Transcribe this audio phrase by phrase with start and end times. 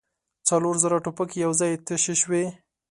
[0.47, 2.43] څلور زره ټوپکې يو ځای تشې شوې.